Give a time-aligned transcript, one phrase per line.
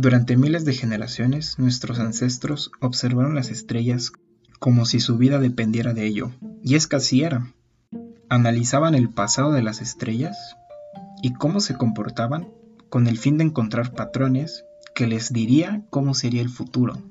[0.00, 4.12] Durante miles de generaciones, nuestros ancestros observaron las estrellas
[4.60, 6.30] como si su vida dependiera de ello,
[6.62, 7.52] y es que así era.
[8.28, 10.36] Analizaban el pasado de las estrellas
[11.20, 12.46] y cómo se comportaban
[12.90, 14.64] con el fin de encontrar patrones
[14.94, 17.02] que les diría cómo sería el futuro.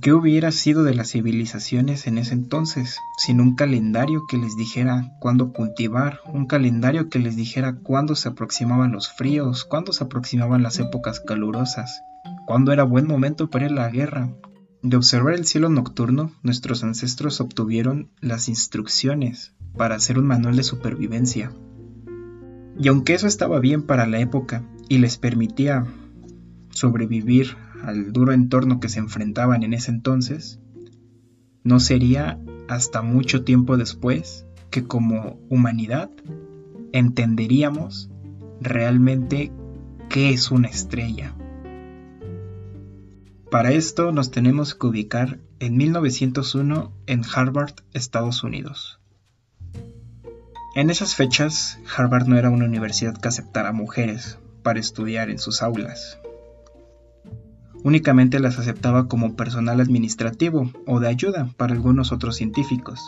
[0.00, 5.16] ¿Qué hubiera sido de las civilizaciones en ese entonces sin un calendario que les dijera
[5.20, 10.62] cuándo cultivar, un calendario que les dijera cuándo se aproximaban los fríos, cuándo se aproximaban
[10.62, 12.02] las épocas calurosas,
[12.46, 14.32] cuándo era buen momento para ir a la guerra?
[14.82, 20.62] De observar el cielo nocturno, nuestros ancestros obtuvieron las instrucciones para hacer un manual de
[20.62, 21.52] supervivencia.
[22.78, 25.84] Y aunque eso estaba bien para la época y les permitía
[26.70, 30.60] sobrevivir al duro entorno que se enfrentaban en ese entonces,
[31.64, 32.38] no sería
[32.68, 36.10] hasta mucho tiempo después que como humanidad
[36.92, 38.10] entenderíamos
[38.60, 39.52] realmente
[40.08, 41.34] qué es una estrella.
[43.50, 49.00] Para esto nos tenemos que ubicar en 1901 en Harvard, Estados Unidos.
[50.76, 55.62] En esas fechas, Harvard no era una universidad que aceptara mujeres para estudiar en sus
[55.62, 56.20] aulas
[57.84, 63.00] únicamente las aceptaba como personal administrativo o de ayuda para algunos otros científicos,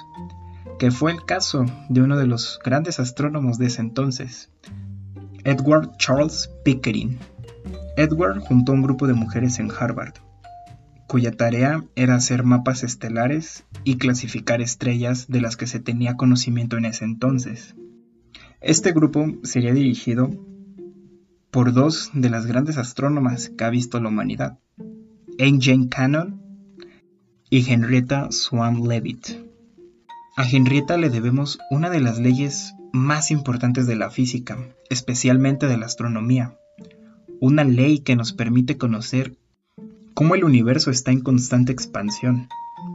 [0.79, 4.51] que fue el caso de uno de los grandes astrónomos de ese entonces,
[5.45, 7.19] Edward Charles Pickering.
[7.97, 10.15] Edward juntó un grupo de mujeres en Harvard,
[11.07, 16.79] cuya tarea era hacer mapas estelares y clasificar estrellas de las que se tenía conocimiento
[16.79, 17.75] en ese entonces.
[18.61, 20.31] Este grupo sería dirigido
[21.51, 24.59] por dos de las grandes astrónomas que ha visto la humanidad,
[25.43, 26.41] Jane Cannon
[27.51, 29.31] y Henrietta Swan Leavitt.
[30.37, 34.57] A Henrietta le debemos una de las leyes más importantes de la física,
[34.89, 36.57] especialmente de la astronomía,
[37.41, 39.37] una ley que nos permite conocer
[40.15, 42.49] cómo el universo está en constante expansión,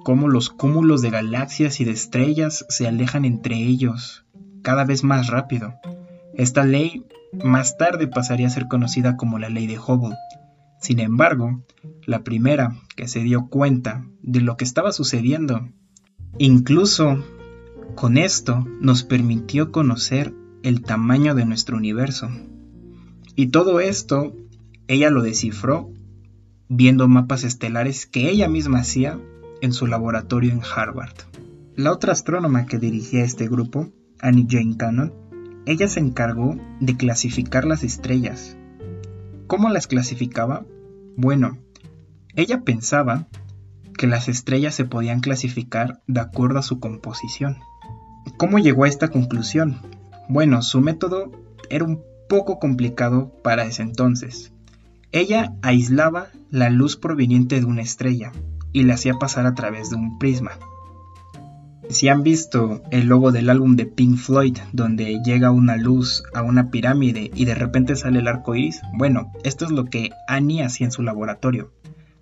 [0.05, 4.23] cómo los cúmulos de galaxias y de estrellas se alejan entre ellos
[4.61, 5.73] cada vez más rápido.
[6.33, 7.03] Esta ley
[7.43, 10.16] más tarde pasaría a ser conocida como la ley de Hubble.
[10.79, 11.61] Sin embargo,
[12.07, 15.68] la primera que se dio cuenta de lo que estaba sucediendo,
[16.40, 17.22] incluso
[17.95, 22.29] con esto nos permitió conocer el tamaño de nuestro universo.
[23.35, 24.34] Y todo esto
[24.88, 25.91] ella lo descifró
[26.69, 29.19] viendo mapas estelares que ella misma hacía
[29.62, 31.16] en su laboratorio en Harvard.
[31.75, 35.13] La otra astrónoma que dirigía este grupo, Annie Jane Cannon,
[35.66, 38.56] ella se encargó de clasificar las estrellas.
[39.47, 40.66] ¿Cómo las clasificaba?
[41.17, 41.57] Bueno,
[42.37, 43.27] ella pensaba
[43.97, 47.57] que las estrellas se podían clasificar de acuerdo a su composición.
[48.37, 49.81] ¿Cómo llegó a esta conclusión?
[50.29, 51.31] Bueno, su método
[51.71, 54.53] era un poco complicado para ese entonces.
[55.11, 58.31] Ella aislaba la luz proveniente de una estrella
[58.71, 60.51] y la hacía pasar a través de un prisma.
[61.89, 66.43] Si han visto el logo del álbum de Pink Floyd, donde llega una luz a
[66.43, 70.63] una pirámide y de repente sale el arco iris, bueno, esto es lo que Annie
[70.63, 71.71] hacía en su laboratorio.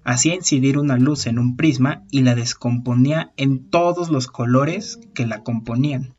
[0.05, 5.25] Hacía incidir una luz en un prisma y la descomponía en todos los colores que
[5.25, 6.13] la componían.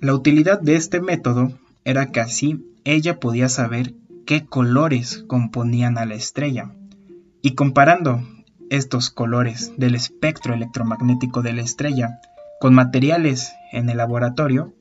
[0.00, 3.94] La utilidad de este método era que así ella podía saber
[4.26, 6.72] qué colores componían a la estrella.
[7.40, 8.22] Y comparando
[8.68, 12.20] estos colores del espectro electromagnético de la estrella
[12.60, 14.74] con materiales en el laboratorio,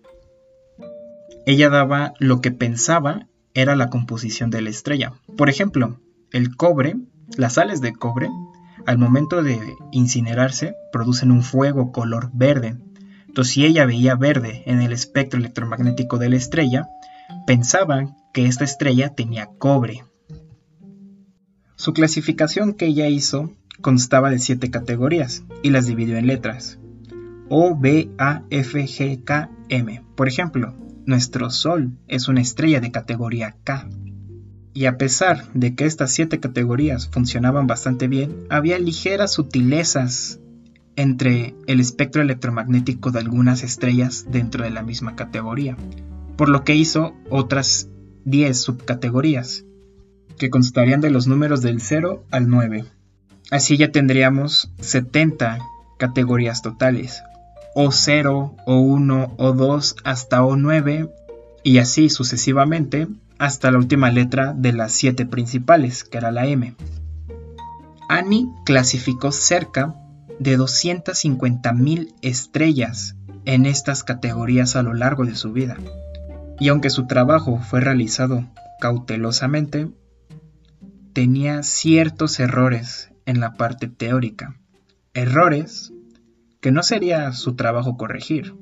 [1.46, 5.14] ella daba lo que pensaba era la composición de la estrella.
[5.38, 6.00] Por ejemplo,
[6.32, 6.96] el cobre,
[7.38, 8.30] las sales de cobre,
[8.86, 9.60] al momento de
[9.92, 12.78] incinerarse, producen un fuego color verde.
[13.28, 16.88] Entonces, si ella veía verde en el espectro electromagnético de la estrella,
[17.48, 20.04] pensaba que esta estrella tenía cobre.
[21.76, 26.78] Su clasificación que ella hizo constaba de siete categorías y las dividió en letras.
[27.50, 30.04] O, B, A, F, G, K, M.
[30.16, 30.76] Por ejemplo,
[31.06, 33.90] nuestro Sol es una estrella de categoría K.
[34.74, 40.40] Y a pesar de que estas siete categorías funcionaban bastante bien, había ligeras sutilezas
[40.96, 45.78] entre el espectro electromagnético de algunas estrellas dentro de la misma categoría,
[46.38, 47.90] por lo que hizo otras
[48.26, 49.66] 10 subcategorías,
[50.38, 52.86] que constarían de los números del 0 al 9.
[53.52, 55.60] Así ya tendríamos 70
[55.98, 57.22] categorías totales,
[57.76, 61.10] o0, O1, O2 hasta O9
[61.64, 63.08] y así sucesivamente
[63.42, 66.76] hasta la última letra de las siete principales, que era la M.
[68.08, 69.96] Annie clasificó cerca
[70.40, 73.16] de 250.000 estrellas
[73.46, 75.76] en estas categorías a lo largo de su vida.
[76.60, 78.48] Y aunque su trabajo fue realizado
[78.80, 79.90] cautelosamente,
[81.12, 84.56] tenía ciertos errores en la parte teórica.
[85.16, 85.92] Errores
[86.60, 88.54] que no sería su trabajo corregir.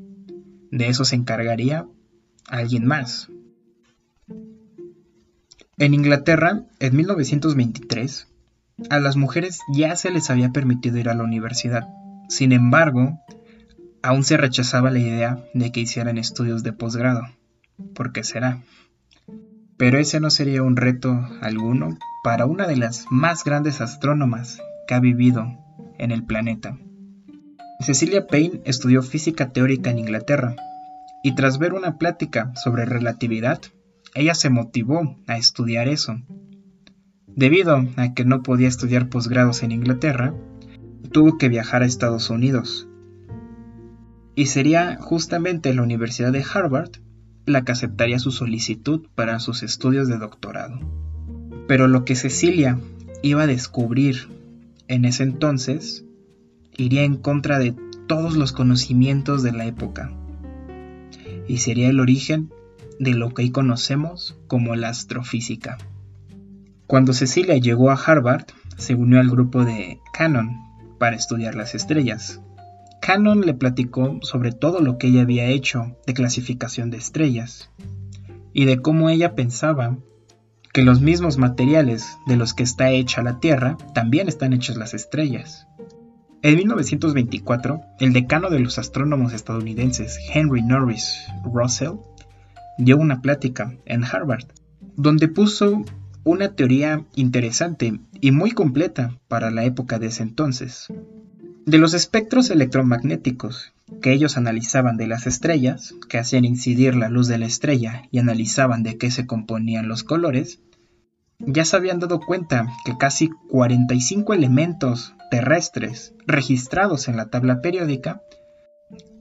[0.71, 1.85] De eso se encargaría
[2.47, 3.29] alguien más.
[5.79, 8.27] En Inglaterra, en 1923,
[8.89, 11.87] a las mujeres ya se les había permitido ir a la universidad.
[12.27, 13.17] Sin embargo,
[14.01, 17.21] aún se rechazaba la idea de que hicieran estudios de posgrado.
[17.95, 18.61] ¿Por qué será?
[19.77, 24.95] Pero ese no sería un reto alguno para una de las más grandes astrónomas que
[24.95, 25.47] ha vivido
[25.97, 26.77] en el planeta.
[27.79, 30.57] Cecilia Payne estudió física teórica en Inglaterra
[31.23, 33.61] y tras ver una plática sobre relatividad,
[34.15, 36.21] ella se motivó a estudiar eso.
[37.27, 40.33] Debido a que no podía estudiar posgrados en Inglaterra,
[41.11, 42.88] tuvo que viajar a Estados Unidos.
[44.35, 46.91] Y sería justamente la Universidad de Harvard
[47.45, 50.79] la que aceptaría su solicitud para sus estudios de doctorado.
[51.67, 52.79] Pero lo que Cecilia
[53.21, 54.27] iba a descubrir
[54.88, 56.05] en ese entonces
[56.77, 57.75] iría en contra de
[58.07, 60.12] todos los conocimientos de la época
[61.47, 62.51] y sería el origen
[63.00, 65.78] de lo que hoy conocemos como la astrofísica.
[66.86, 68.46] Cuando Cecilia llegó a Harvard,
[68.78, 70.57] se unió al grupo de Cannon
[70.98, 72.42] para estudiar las estrellas.
[73.01, 77.69] Cannon le platicó sobre todo lo que ella había hecho de clasificación de estrellas
[78.54, 79.98] y de cómo ella pensaba
[80.74, 84.94] que los mismos materiales de los que está hecha la Tierra también están hechas las
[84.94, 85.68] estrellas.
[86.42, 91.98] En 1924, el decano de los astrónomos estadounidenses, Henry Norris Russell,
[92.79, 94.45] dio una plática en Harvard,
[94.95, 95.83] donde puso
[96.23, 100.87] una teoría interesante y muy completa para la época de ese entonces.
[101.65, 107.27] De los espectros electromagnéticos que ellos analizaban de las estrellas, que hacían incidir la luz
[107.27, 110.59] de la estrella y analizaban de qué se componían los colores,
[111.39, 118.21] ya se habían dado cuenta que casi 45 elementos terrestres registrados en la tabla periódica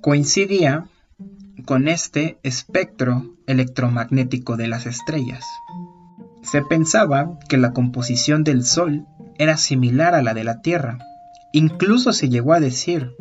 [0.01, 0.89] coincidía
[1.69, 5.45] con este espectro electromagnético de las estrellas.
[6.41, 9.05] Se pensaba que la composición del Sol
[9.37, 10.97] era similar a la de la Tierra.
[11.53, 13.13] Incluso se llegó a decir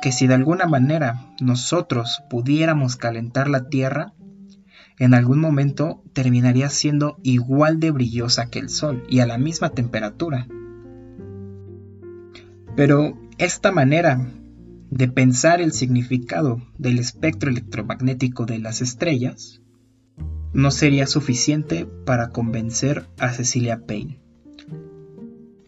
[0.00, 4.12] que si de alguna manera nosotros pudiéramos calentar la Tierra,
[5.00, 9.70] en algún momento terminaría siendo igual de brillosa que el Sol y a la misma
[9.70, 10.46] temperatura.
[12.76, 14.30] Pero esta manera
[14.90, 19.60] de pensar el significado del espectro electromagnético de las estrellas
[20.52, 24.18] no sería suficiente para convencer a Cecilia Payne.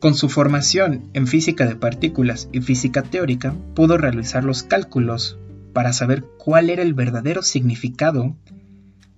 [0.01, 5.39] Con su formación en física de partículas y física teórica, pudo realizar los cálculos
[5.73, 8.37] para saber cuál era el verdadero significado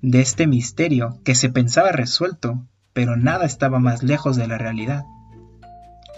[0.03, 5.05] de este misterio que se pensaba resuelto, pero nada estaba más lejos de la realidad.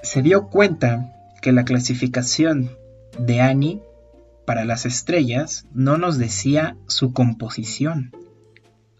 [0.03, 1.13] Se dio cuenta
[1.43, 2.71] que la clasificación
[3.19, 3.83] de Annie
[4.47, 8.13] para las estrellas no nos decía su composición,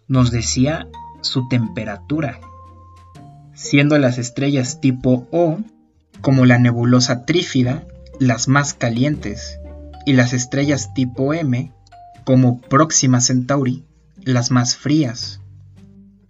[0.07, 0.87] nos decía
[1.21, 2.39] su temperatura,
[3.53, 5.59] siendo las estrellas tipo O,
[6.21, 7.85] como la nebulosa trífida,
[8.19, 9.59] las más calientes,
[10.05, 11.71] y las estrellas tipo M,
[12.23, 13.83] como Próxima Centauri,
[14.23, 15.41] las más frías.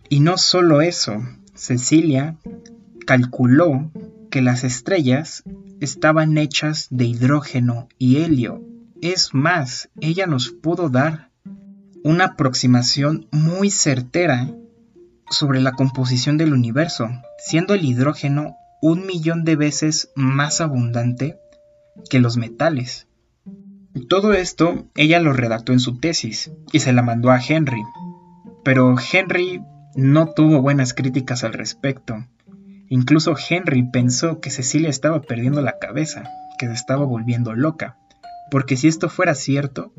[0.09, 1.21] Y no solo eso,
[1.55, 2.37] Cecilia
[3.05, 3.91] calculó
[4.29, 5.43] que las estrellas
[5.83, 8.61] estaban hechas de hidrógeno y helio.
[9.01, 11.29] Es más, ella nos pudo dar
[12.03, 14.49] una aproximación muy certera
[15.29, 21.37] sobre la composición del universo, siendo el hidrógeno un millón de veces más abundante
[22.09, 23.07] que los metales.
[24.07, 27.83] Todo esto ella lo redactó en su tesis y se la mandó a Henry.
[28.63, 29.61] Pero Henry
[29.95, 32.25] no tuvo buenas críticas al respecto.
[32.93, 37.97] Incluso Henry pensó que Cecilia estaba perdiendo la cabeza, que se estaba volviendo loca.
[38.51, 39.91] Porque si esto fuera cierto,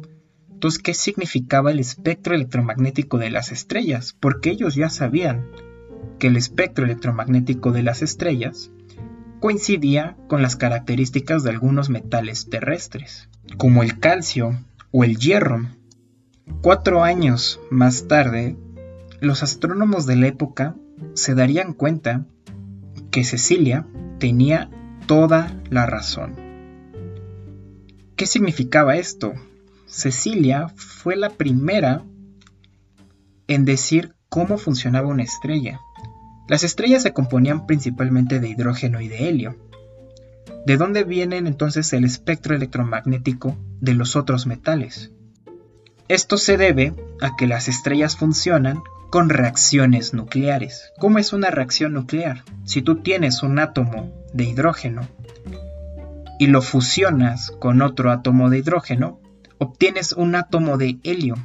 [0.48, 4.14] entonces ¿qué significaba el espectro electromagnético de las estrellas?
[4.20, 5.44] Porque ellos ya sabían
[6.20, 8.70] que el espectro electromagnético de las estrellas
[9.40, 14.56] coincidía con las características de algunos metales terrestres, como el calcio
[14.92, 15.68] o el hierro.
[16.62, 18.56] Cuatro años más tarde,
[19.18, 20.76] los astrónomos de la época
[21.14, 22.24] se darían cuenta
[23.14, 23.86] que Cecilia
[24.18, 24.68] tenía
[25.06, 26.34] toda la razón.
[28.16, 29.34] ¿Qué significaba esto?
[29.86, 32.02] Cecilia fue la primera
[33.46, 35.78] en decir cómo funcionaba una estrella.
[36.48, 39.56] Las estrellas se componían principalmente de hidrógeno y de helio.
[40.66, 45.12] ¿De dónde vienen entonces el espectro electromagnético de los otros metales?
[46.08, 50.92] Esto se debe a que las estrellas funcionan con reacciones nucleares.
[50.98, 52.44] ¿Cómo es una reacción nuclear?
[52.64, 55.08] Si tú tienes un átomo de hidrógeno
[56.38, 59.20] y lo fusionas con otro átomo de hidrógeno,
[59.58, 61.36] obtienes un átomo de helio.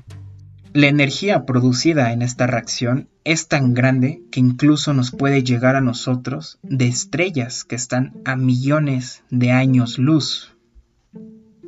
[0.74, 5.82] La energía producida en esta reacción es tan grande que incluso nos puede llegar a
[5.82, 10.56] nosotros de estrellas que están a millones de años luz.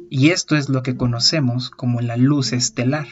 [0.10, 3.08] Y esto es lo que conocemos como la luz estelar.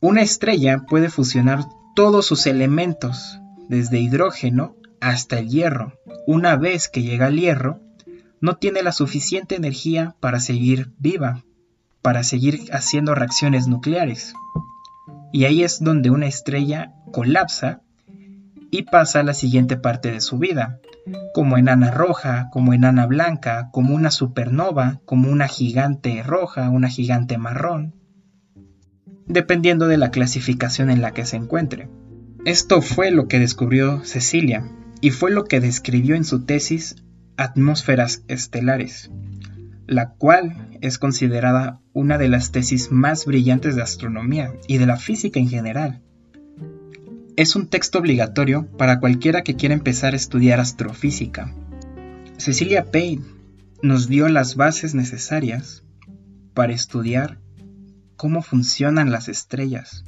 [0.00, 5.98] Una estrella puede fusionar todos sus elementos, desde hidrógeno hasta el hierro.
[6.26, 7.80] Una vez que llega al hierro,
[8.40, 11.42] no tiene la suficiente energía para seguir viva,
[12.00, 14.32] para seguir haciendo reacciones nucleares.
[15.32, 17.82] Y ahí es donde una estrella colapsa
[18.70, 20.80] y pasa a la siguiente parte de su vida,
[21.34, 27.36] como enana roja, como enana blanca, como una supernova, como una gigante roja, una gigante
[27.36, 28.01] marrón
[29.32, 31.88] dependiendo de la clasificación en la que se encuentre.
[32.44, 34.68] Esto fue lo que descubrió Cecilia
[35.00, 36.96] y fue lo que describió en su tesis
[37.36, 39.10] Atmósferas estelares,
[39.86, 44.96] la cual es considerada una de las tesis más brillantes de astronomía y de la
[44.96, 46.02] física en general.
[47.36, 51.54] Es un texto obligatorio para cualquiera que quiera empezar a estudiar astrofísica.
[52.36, 53.24] Cecilia Payne
[53.82, 55.84] nos dio las bases necesarias
[56.54, 57.38] para estudiar
[58.22, 60.04] cómo funcionan las estrellas,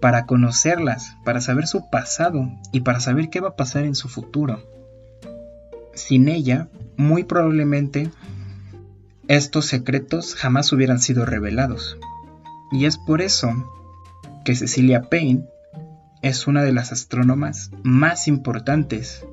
[0.00, 4.08] para conocerlas, para saber su pasado y para saber qué va a pasar en su
[4.08, 4.60] futuro.
[5.94, 8.10] Sin ella, muy probablemente
[9.28, 11.96] estos secretos jamás hubieran sido revelados.
[12.72, 13.52] Y es por eso
[14.44, 15.46] que Cecilia Payne
[16.22, 19.24] es una de las astrónomas más importantes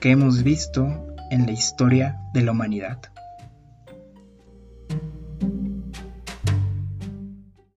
[0.00, 3.13] que hemos visto en la historia de la humanidad.